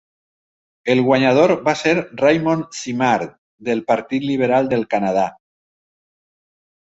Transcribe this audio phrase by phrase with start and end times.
[0.93, 1.91] El guanyador va ser
[2.21, 3.35] Raymond Simard,
[3.69, 5.27] del Partit Liberal del Canadà.